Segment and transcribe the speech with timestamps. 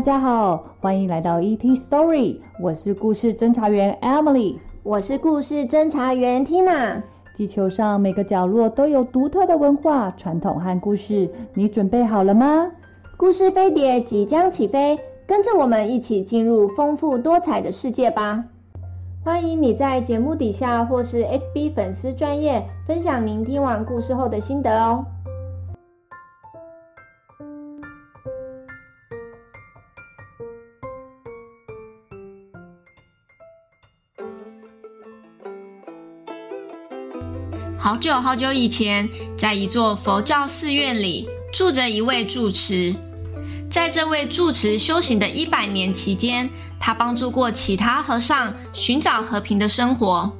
[0.00, 1.58] 家好，欢迎来到 ET
[1.88, 7.00] Story，我是故事侦查员 Emily，我是故事侦查员 Tina。
[7.36, 12.70] 地球上每个角落都有独特的文化、传统和故事，你准备好了吗？
[13.16, 18.44] 故事飞碟即将起飞，跟着我们一起进入丰富多彩的世界吧！
[19.24, 25.04] 欢迎你在节目底下或是 FB 粉丝专页分享您听完故事后的心得哦。
[37.86, 39.08] 好久好久以前，
[39.38, 42.92] 在一座佛教寺院里，住着一位住持。
[43.70, 50.36] 在这位住持修行的一百年期间，他帮助过其他和尚寻找和平的生活。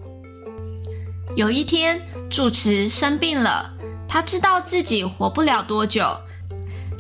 [1.37, 3.73] 有一天，住持生病了，
[4.09, 6.05] 他知道自己活不了多久，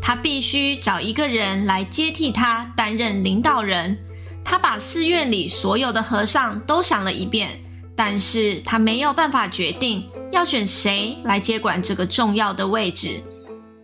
[0.01, 3.98] 他必须找一个人来接替他担任领导人。
[4.45, 7.51] 他把寺院里所有的和尚都想了一遍，
[7.97, 10.05] 但是他没有办法决定。
[10.33, 13.22] 要选谁来接管这个重要的位置？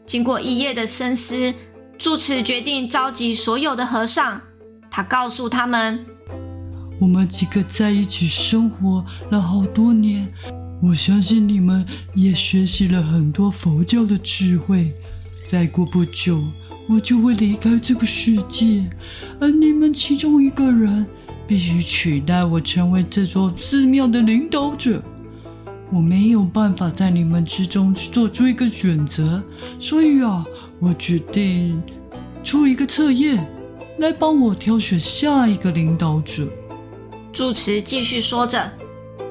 [0.05, 1.55] 经过一夜的深思，
[1.97, 4.41] 住持决定召集所有的和尚。
[4.91, 6.05] 他告诉他们
[7.01, 10.31] ：“我们几个在一起生活了好多年，
[10.83, 14.93] 我相信你们也学习了很多佛教的智慧。
[15.49, 16.43] 再过不久，
[16.89, 18.85] 我就会离开这个世界，
[19.41, 21.07] 而你们其中一个人
[21.53, 25.03] 必须取代我，成为这座寺庙的领导者。”
[25.93, 29.43] 我没有办法在你们之中做出一个选择，
[29.79, 30.43] 所以啊，
[30.79, 31.79] 我决定
[32.43, 33.47] 出一个测验，
[33.99, 36.49] 来帮我挑选下一个领导者。
[37.35, 38.73] 住持继续说着：“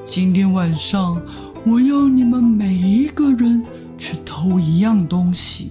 [0.06, 1.20] 今天晚上，
[1.66, 3.64] 我要你们每一个人
[3.98, 5.70] 去偷一样东西，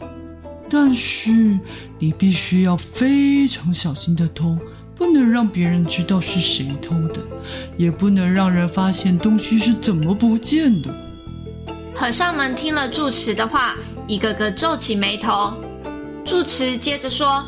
[0.70, 1.58] 但是
[1.98, 4.58] 你必须要非常小心的偷。”
[5.12, 7.20] 不能让别人知道是谁偷的，
[7.76, 10.90] 也不能让人发现东西是怎么不见的。
[11.94, 13.76] 和尚们听了住持的话，
[14.08, 15.54] 一个个皱起眉头。
[16.24, 17.46] 住持接着说：“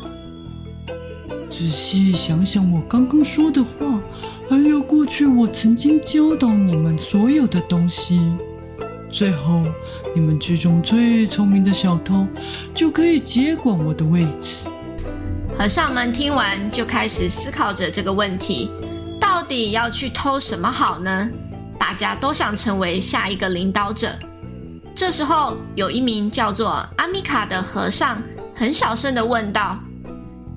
[1.50, 3.98] 仔细想想我刚刚说的话，
[4.50, 8.20] 还有过去我曾经教导你们所有的东西，
[9.10, 9.62] 最后
[10.14, 12.26] 你们之中最聪明的小偷
[12.74, 14.56] 就可以接管我的位置。”
[15.56, 18.68] 和尚们听完，就开始思考着这个问题：
[19.20, 21.30] 到底要去偷什么好呢？
[21.78, 24.10] 大家都想成为下一个领导者。
[24.96, 28.20] 这时候，有一名叫做阿米卡的和尚
[28.52, 29.78] 很小声地问道：“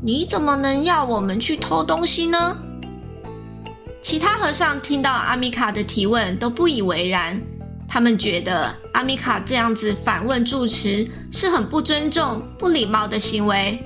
[0.03, 2.57] 你怎么能要我们去偷东西呢？”
[4.01, 7.39] 其他和尚听到阿米卡的提问，都不以为然。
[7.87, 13.79] 他们觉得阿米卡这样子反问住持，是很不尊重、不礼貌的行为。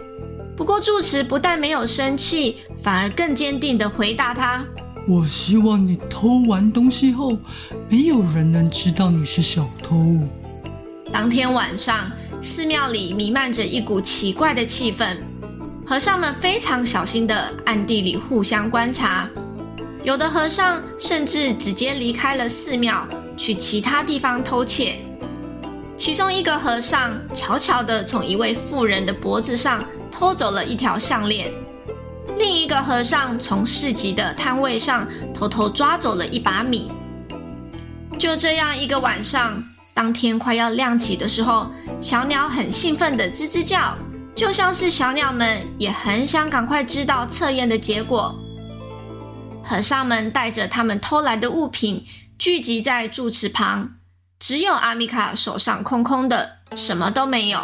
[0.56, 4.64] 不过住持不但没有生气，反而更坚定的回答他
[5.08, 7.36] ：“我希望你偷完东西后，
[7.90, 10.20] 没有人能知道你是小偷。”
[11.12, 12.12] 当天晚上，
[12.42, 15.18] 寺庙里弥漫着一股奇怪的气氛，
[15.86, 19.28] 和尚们非常小心的暗地里互相观察，
[20.04, 24.96] 有的和尚甚至直接离开了寺庙，去其他地方偷窃。
[25.98, 29.84] 其中一个和尚悄悄地从一位妇人的脖子上。
[30.12, 31.52] 偷走了一条项链，
[32.38, 36.92] 另一个和尚从市集的摊位上偷偷抓走了一把米。
[38.20, 39.52] 就这样一个晚上，
[39.94, 43.96] 当天快要亮起的时候，小鸟很兴奋地吱吱叫，
[44.36, 48.36] 就像是小鸟们也很想赶快知道测验的结果。
[49.64, 52.06] 和尚们带着他们偷来的物品
[52.38, 53.90] 聚集在住持旁，
[54.40, 57.60] 只有阿米卡手上空空的，什么都没有。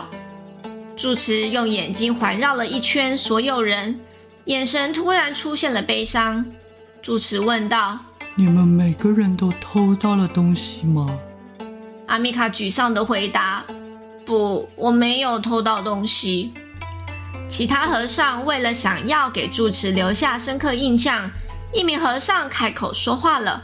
[0.98, 4.00] 住持用眼睛环绕了一圈所有人，
[4.46, 6.44] 眼神突然出现了悲伤。
[7.04, 8.00] 住持问道
[8.34, 11.08] ：“你们每个人都偷到了东西吗？”
[12.08, 13.64] 阿米卡沮丧的回答
[14.26, 16.52] ：“不，我没有偷到东西。”
[17.48, 21.30] 其他和尚为了想要给住持留下深刻印象，
[21.72, 23.62] 一名和尚开口说话了。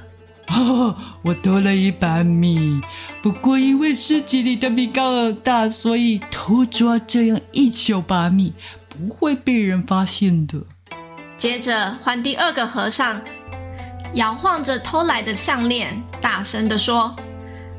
[0.47, 2.81] 哦，我偷了一把米，
[3.21, 8.53] 不过因为市集里的米缸很大，所以偷抓这样一小把米
[8.89, 10.61] 不会被人发现的。
[11.37, 13.19] 接着换第二个和尚，
[14.13, 17.15] 摇晃着偷来的项链，大声地说：“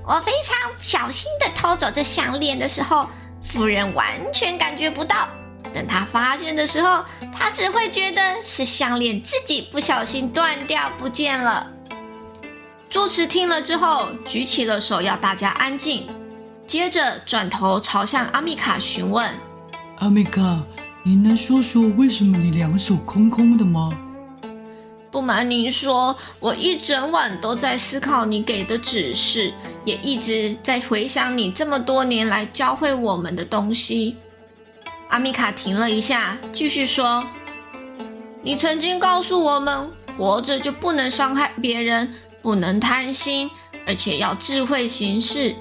[0.07, 3.09] 我非常小心的偷走这项链的时候，
[3.41, 5.29] 夫人完全感觉不到。
[5.73, 11.69] 等她发现的时候，她只会觉得是项链自己不小心断掉不见了。”
[12.95, 16.07] 住持听了之后，举起了手，要大家安静。
[16.65, 19.29] 接着转头朝向阿米卡询问
[19.99, 20.63] ：“阿米卡，
[21.03, 23.91] 你能说说为什么你两手空空的吗？
[25.11, 29.53] 不瞒您说，我一整晚都在思考你给的指示，
[29.85, 34.15] 也一直在回想你这么多年来教会我们的东西。
[35.09, 37.27] 阿米卡停了一下，继续说
[38.41, 42.15] ：“你曾经告诉我们，活着就不能伤害别人，
[42.45, 43.51] 不能贪心，
[43.85, 45.57] 而且要智慧行事。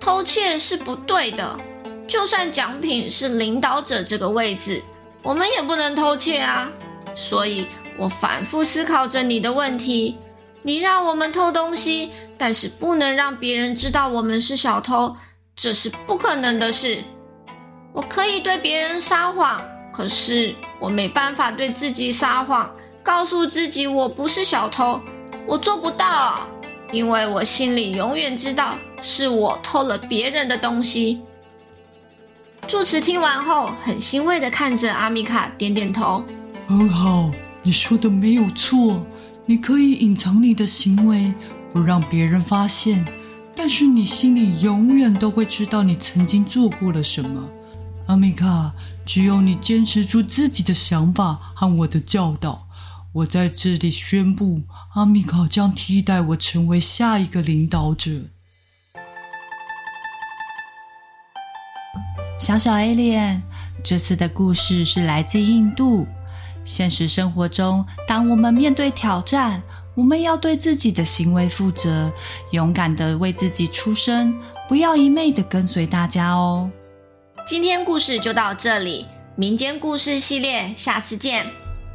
[0.00, 1.58] 偷窃是不对的，
[2.06, 4.82] 就算奖品是领导者这个位置，
[5.22, 6.70] 我们也不能偷窃啊。
[7.14, 7.66] 所以。”
[7.98, 10.16] 我反复思考着你的问题。
[10.62, 15.16] 你让我们偷东西，但是不能让别人知道我们是小偷，
[15.56, 17.02] 这是不可能的事。
[17.92, 19.60] 我可以对别人撒谎，
[19.92, 25.00] 可是我没办法对自己撒谎，告诉自己我不是小偷。
[25.48, 26.46] 我做不到，
[26.92, 31.22] 因为我心里永远知道是我偷了别人的东西。
[32.66, 36.22] 住持听完后，很欣慰的看着阿米卡，点点头，
[36.66, 37.30] 很好。
[37.62, 39.02] 你说的没有错，
[39.46, 41.32] 你可以隐藏你的行为，
[41.72, 43.02] 不让别人发现，
[43.56, 47.48] 但是你心里永远都会知道你曾经做过了什么。
[48.06, 48.70] 阿米卡，
[49.06, 52.67] 只有你坚持住自己的想法和我的教导，
[53.14, 54.62] 我在这里宣布，
[54.94, 58.10] 阿米卡将替代我成为下一个领导者。
[62.38, 63.40] 小小 Alien，
[63.82, 66.06] 这次的故事是来自印度。
[66.64, 69.62] 现实生活中，当我们面对挑战，
[69.94, 72.12] 我们要对自己的行为负责，
[72.52, 74.38] 勇敢的为自己出声，
[74.68, 76.70] 不要一昧的跟随大家哦。
[77.48, 81.46] 今天故事就到这里，民间故事系列，下次见，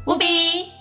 [0.06, 0.73] 无比。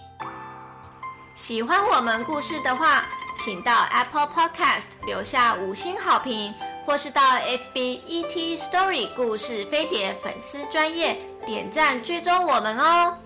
[1.36, 3.04] 喜欢我们故事的话，
[3.38, 6.54] 请到 Apple Podcast 留下五星好评，
[6.86, 13.18] 或是到 FB ET Story 故事飞碟粉丝专页点赞追踪我们哦。